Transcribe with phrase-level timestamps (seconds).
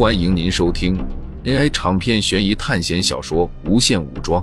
[0.00, 0.96] 欢迎您收听
[1.44, 4.42] AI 长篇悬疑探险小说《无限武装》，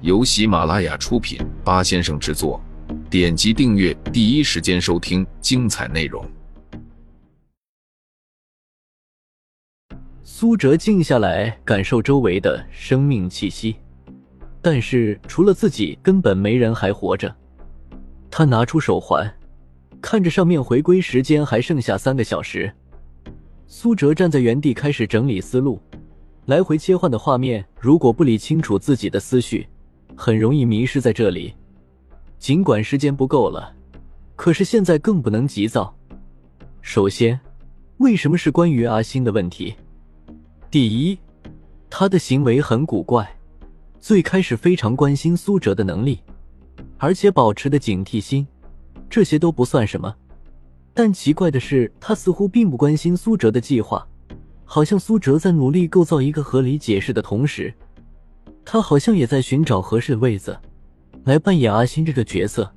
[0.00, 2.60] 由喜马拉雅出品，八先生制作。
[3.08, 6.28] 点击订阅，第一时间收听精彩内容。
[10.24, 13.76] 苏哲静下来，感受周围的生命气息，
[14.60, 17.32] 但是除了自己，根本没人还活着。
[18.28, 19.32] 他拿出手环，
[20.00, 22.74] 看着上面回归时间还剩下三个小时。
[23.68, 25.80] 苏哲站在原地，开始整理思路，
[26.44, 27.64] 来回切换的画面。
[27.80, 29.66] 如果不理清楚自己的思绪，
[30.14, 31.52] 很容易迷失在这里。
[32.38, 33.74] 尽管时间不够了，
[34.36, 35.92] 可是现在更不能急躁。
[36.80, 37.38] 首先，
[37.98, 39.74] 为什么是关于阿星的问题？
[40.70, 41.18] 第一，
[41.90, 43.28] 他的行为很古怪。
[43.98, 46.20] 最开始非常关心苏哲的能力，
[46.98, 48.46] 而且保持的警惕心，
[49.10, 50.14] 这些都不算什么。
[50.96, 54.08] 但奇怪的是，他似乎并不关心苏哲的计划，
[54.64, 57.72] 好像苏哲在努力构造一个合理解释的同时，
[58.64, 60.58] 他好像也在寻找合适的位子
[61.24, 62.72] 来扮演阿星这个角色。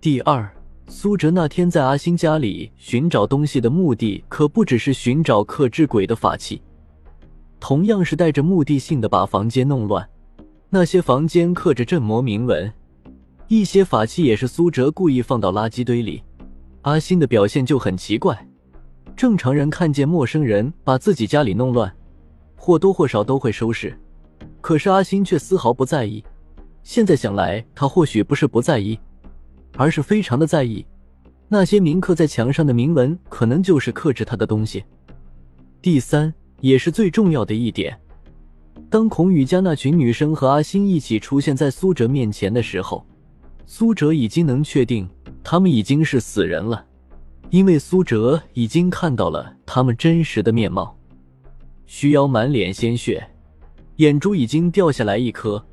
[0.00, 0.50] 第二，
[0.88, 6.62] 苏哲那天在阿星家里寻找东西的目的可不只是寻找克制鬼的法器，
[7.60, 10.08] 同样是带着目的性的把房间弄乱。
[10.70, 12.72] 那些房间刻着镇魔铭文，
[13.46, 16.22] 一些法器也是苏哲故意放到垃圾堆里。
[16.86, 18.46] 阿星的表现就很奇怪，
[19.16, 21.92] 正常人看见陌生人把自己家里弄乱，
[22.54, 23.92] 或多或少都会收拾，
[24.60, 26.24] 可是阿星却丝毫不在意。
[26.84, 28.96] 现在想来，他或许不是不在意，
[29.76, 30.86] 而是非常的在意。
[31.48, 34.84] 那些铭刻在墙上的铭文，可能就是克制他的东西。
[35.82, 37.98] 第三，也是最重要的一点，
[38.88, 43.04] 当孔宇家那群女生和阿星一起出现在苏哲面前的时候，
[43.66, 45.08] 苏哲已经能确定。
[45.48, 46.84] 他们已经是死人了，
[47.50, 50.98] 因为苏哲已经看到了他们真实的面貌。
[51.86, 53.24] 徐瑶满脸鲜血，
[53.98, 55.64] 眼珠已经掉下来一颗，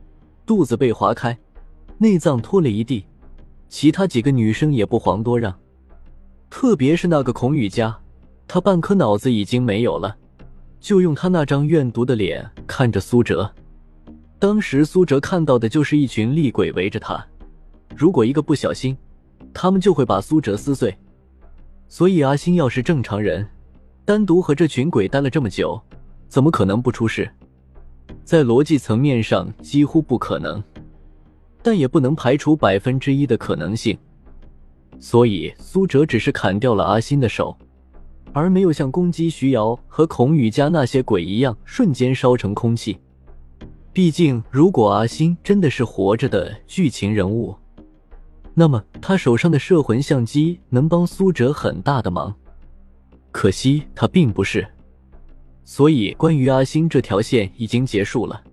[0.46, 1.36] 肚子被划开，
[1.98, 3.04] 内脏脱了一地。
[3.68, 5.52] 其他几个女生也不遑多让，
[6.52, 8.00] 特别是那个孔雨佳，
[8.48, 10.16] 她半颗脑子已经没有了，
[10.80, 13.52] 就用她那张怨毒的脸看着苏哲。
[14.38, 17.26] 当时苏哲看到的就是一群厉鬼围着他，
[17.96, 18.96] 如果一个不小心。
[19.52, 20.96] 他们就会把苏哲撕碎，
[21.88, 23.48] 所以阿星要是正常人，
[24.06, 25.82] 单独和这群鬼待了这么久，
[26.28, 27.28] 怎么可能不出事？
[28.24, 30.64] 在逻辑层面上几乎不可能，
[31.62, 33.98] 但也不能排除百分之一的可能性。
[35.00, 37.56] 所以苏哲只是砍掉了阿星的手，
[38.32, 42.98] 而没有像攻击徐瑶和孔宇家那些鬼一样瞬间烧成空气。
[43.92, 47.56] 毕竟，如果阿星真的是活着的剧情人物，
[48.54, 52.34] 那么他手上的摄魂相机能帮苏哲很大的忙，
[53.32, 54.68] 可惜他并不是，
[55.64, 58.44] 所以关于阿星这条线已经结束了。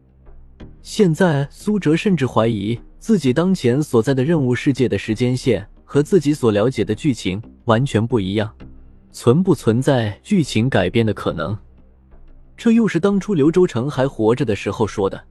[0.80, 8.50] 现在苏哲甚至怀疑自己当前所在的任务世界的时间线和自己所了解的剧情完全不一样，
[9.12, 11.56] 存不存在剧情改变的可能？
[12.56, 15.22] 这又是当初刘周成还活着的时候说的。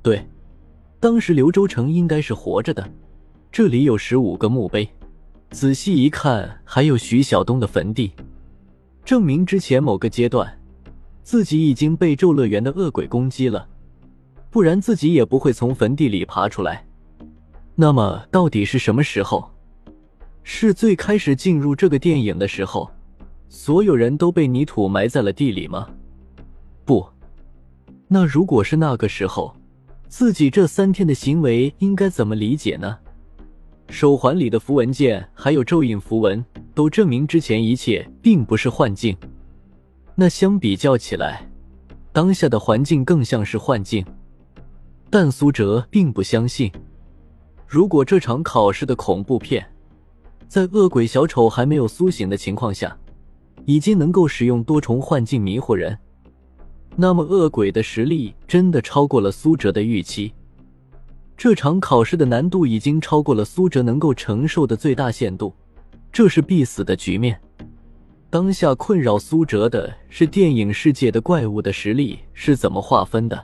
[0.00, 0.24] 对，
[1.00, 2.88] 当时刘周成应该是活着的。
[3.56, 4.86] 这里有十五个墓碑，
[5.50, 8.12] 仔细一看，还有徐晓东的坟地，
[9.02, 10.46] 证明之前某个阶段
[11.22, 13.66] 自己已经被咒乐园的恶鬼攻击了，
[14.50, 16.84] 不然自己也不会从坟地里爬出来。
[17.74, 19.50] 那么，到底是什么时候？
[20.42, 22.90] 是最开始进入这个电影的时候，
[23.48, 25.88] 所有人都被泥土埋在了地里吗？
[26.84, 27.08] 不，
[28.06, 29.56] 那如果是那个时候，
[30.08, 32.98] 自己这三天的行为应该怎么理解呢？
[33.88, 39.16] 手环里的符文件还有咒印符文，都证明之前一切并不是幻境。
[40.14, 41.48] 那相比较起来，
[42.12, 44.04] 当下的环境更像是幻境。
[45.08, 46.70] 但苏哲并不相信，
[47.66, 49.64] 如果这场考试的恐怖片，
[50.48, 52.96] 在恶鬼小丑还没有苏醒的情况下，
[53.64, 55.96] 已经能够使用多重幻境迷惑人，
[56.96, 60.34] 那么恶鬼的实力真的超过了苏哲的预期。
[61.36, 65.54] 这场考试的难度已经超过了苏哲能够承受的最大限度，
[66.10, 67.38] 这是必死的局面。
[68.30, 73.40] 当下困扰苏哲的是电影世界的怪物的实力是怎么划分的？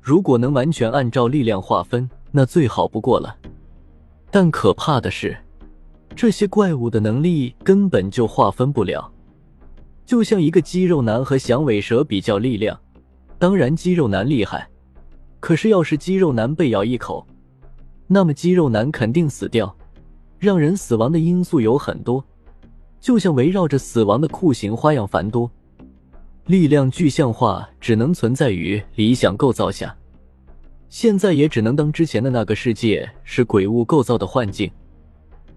[0.00, 3.36] 如果能完全按照力量划分，那最好不过了。
[4.30, 5.36] 但可怕的是，
[6.14, 9.12] 这些怪物的能力根本就划分不了。
[10.06, 12.78] 就像一个肌肉男和响尾蛇比较力量，
[13.38, 14.68] 当然肌肉男厉害。
[15.42, 17.26] 可是，要是肌肉男被咬一口，
[18.06, 19.76] 那么肌肉男肯定死掉。
[20.38, 22.24] 让人死亡的因素有很多，
[23.00, 25.50] 就像围绕着死亡的酷刑花样繁多。
[26.46, 29.92] 力量具象化只能存在于理想构造下，
[30.88, 34.70] 现在也只能当之前的那个世界是鬼物构造的幻境。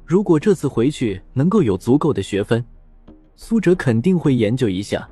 [0.04, 2.66] 如果这次回去能够有足够的学分，
[3.36, 5.08] 苏哲肯定会研究一下，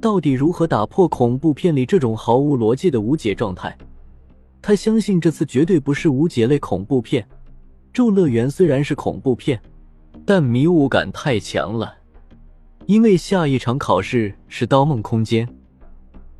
[0.00, 3.76] 到底如何打破恐怖片里这种毫无逻辑的无解状态。
[4.66, 7.24] 他相信这次绝对不是无解类恐怖片。
[7.92, 9.62] 咒乐园虽然是恐怖片，
[10.24, 11.94] 但迷雾感太强了。
[12.86, 15.48] 因为下一场考试是盗梦空间，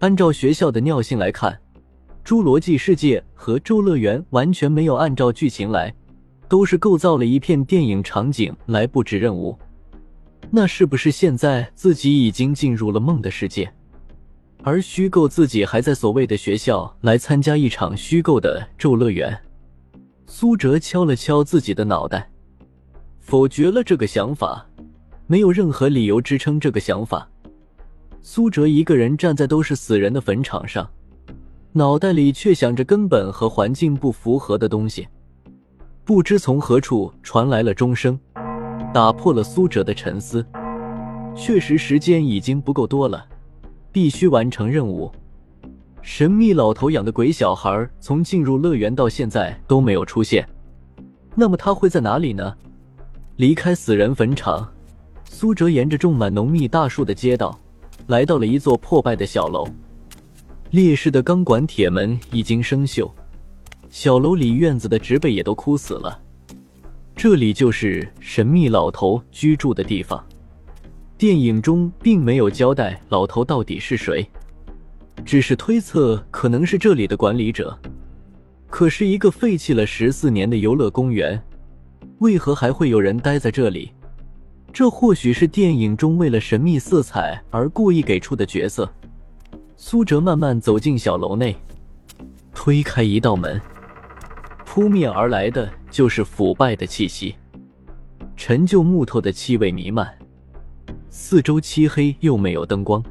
[0.01, 1.57] 按照学校的尿性来看，
[2.25, 5.95] 侏罗纪世界和咒乐园完全没有按照剧情来，
[6.49, 9.57] 都是构造了一片电影场景来布置任务。
[10.51, 13.73] 那是不是现在自己已经进入了梦的世界，
[14.67, 19.39] 而虚构自己还在所谓的学校来参加一场虚构的咒乐园？
[20.27, 22.29] 苏哲敲了敲自己的脑袋，
[23.21, 24.67] 否决了这个想法。
[25.29, 27.29] 没有任何理由支撑这个想法。
[28.23, 30.91] 苏哲一个人站在都是死人的坟场上，
[31.71, 35.07] 脑袋里却想着根本和环境不符合的东西。
[36.05, 38.19] 不知从何处传来了钟声，
[38.93, 40.45] 打破了苏哲的沉思。
[41.37, 43.25] 确实，时间已经不够多了，
[43.97, 45.11] 必须完成任务。
[46.03, 50.47] 神秘老头养的鬼小孩从进入乐园到现在都没有出现，
[51.35, 52.55] 那么他会在哪里呢？
[53.37, 54.71] 离开死人坟场。
[55.25, 57.59] 苏哲沿着种满浓密大树的街道，
[58.09, 59.67] 来到了一座破败的小楼。
[60.73, 63.11] 烈士的钢管铁门已经生锈，
[63.89, 66.21] 小楼里院子的植被也都枯死了。
[67.15, 70.23] 这里就是神秘老头居住的地方。
[71.19, 74.29] 电影中并没有交代老头到底是谁，
[75.25, 77.77] 只是推测可能是这里的管理者。
[78.69, 81.43] 可是，一个废弃了十四年的游乐公园，
[82.19, 83.93] 为何还会有人待在这里？
[84.75, 88.87] 这或许是电影中为了神秘色彩而故意给出的角色。
[89.75, 91.57] 苏哲慢慢走进小楼内，
[92.53, 93.59] 推开一道门，
[94.67, 97.35] 扑面而来的就是腐败的气息，
[98.37, 100.07] 陈旧木头的气味弥漫，
[101.19, 103.03] 四周漆黑又没有灯光。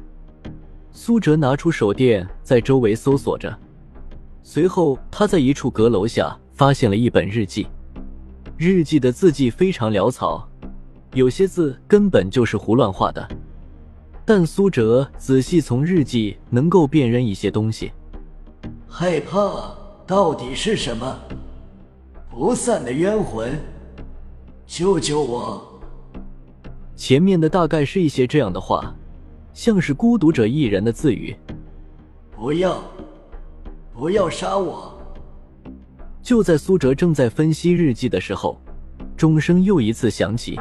[0.92, 3.52] 苏哲拿出手电在周围搜索着，
[4.44, 7.66] 随后他在一处阁楼下发现了一本日记，
[8.56, 10.48] 日记的字迹非常潦草。
[11.14, 13.28] 有些字根本就是胡乱画的，
[14.24, 17.90] 但苏哲仔细从日记能够辨认一些东西。
[18.86, 19.74] 害怕
[20.06, 21.18] 到底是什么？
[22.30, 23.60] 不散的冤魂，
[24.64, 25.75] 救救我！
[26.96, 28.94] 前面的大概是一些这样的话，
[29.52, 31.36] 像是孤独者一人的自语。
[32.34, 32.82] 不要，
[33.92, 34.98] 不要杀我！
[36.22, 38.58] 就在苏哲正在分析日记的时候，
[39.14, 40.58] 钟声又一次响起。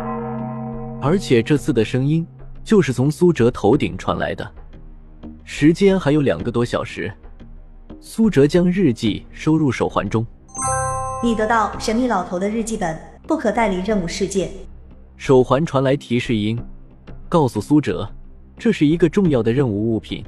[1.02, 2.26] 而且这次的声音
[2.64, 4.46] 就是从苏哲头顶传来的。
[5.46, 7.12] 时间还有两个多小时，
[8.02, 10.26] 苏哲将日记收入手环中。
[11.24, 14.52] 你得到神秘老头的日记本，不可带离任务世界。
[15.18, 16.60] 手环传来提示音，
[17.28, 18.10] 告诉苏哲
[18.58, 20.24] 这是一个重要的任务物品。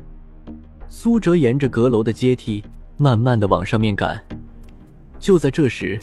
[0.90, 2.64] 苏哲沿着阁楼的阶梯
[2.98, 4.22] 慢慢的往上面赶。
[5.20, 6.00] 就在这时，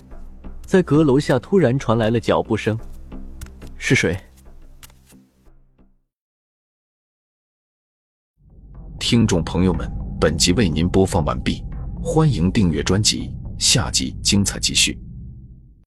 [0.63, 2.79] 在阁楼下突然传来了脚步声，
[3.77, 4.17] 是谁？
[8.99, 9.91] 听众朋友们，
[10.21, 11.63] 本集为您播放完毕，
[12.03, 15.04] 欢迎订阅专辑，下集精彩继续。